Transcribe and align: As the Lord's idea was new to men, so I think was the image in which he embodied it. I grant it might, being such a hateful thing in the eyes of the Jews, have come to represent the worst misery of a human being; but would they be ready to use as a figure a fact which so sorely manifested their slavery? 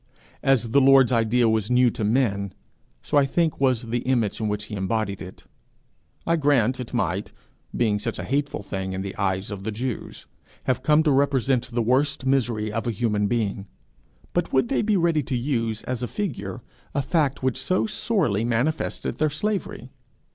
As 0.41 0.71
the 0.71 0.81
Lord's 0.81 1.11
idea 1.11 1.47
was 1.47 1.69
new 1.69 1.91
to 1.91 2.03
men, 2.03 2.53
so 3.03 3.19
I 3.19 3.27
think 3.27 3.61
was 3.61 3.83
the 3.83 3.99
image 3.99 4.41
in 4.41 4.47
which 4.47 4.63
he 4.63 4.73
embodied 4.75 5.21
it. 5.21 5.43
I 6.25 6.37
grant 6.37 6.79
it 6.79 6.91
might, 6.91 7.31
being 7.77 7.99
such 7.99 8.17
a 8.17 8.23
hateful 8.23 8.63
thing 8.63 8.93
in 8.93 9.03
the 9.03 9.15
eyes 9.15 9.51
of 9.51 9.61
the 9.63 9.71
Jews, 9.71 10.25
have 10.63 10.81
come 10.81 11.03
to 11.03 11.11
represent 11.11 11.69
the 11.69 11.83
worst 11.83 12.25
misery 12.25 12.71
of 12.71 12.87
a 12.87 12.91
human 12.91 13.27
being; 13.27 13.67
but 14.33 14.51
would 14.51 14.69
they 14.69 14.81
be 14.81 14.97
ready 14.97 15.21
to 15.21 15.37
use 15.37 15.83
as 15.83 16.01
a 16.01 16.07
figure 16.07 16.63
a 16.95 17.03
fact 17.03 17.43
which 17.43 17.61
so 17.61 17.85
sorely 17.85 18.43
manifested 18.43 19.19
their 19.19 19.29
slavery? 19.29 19.91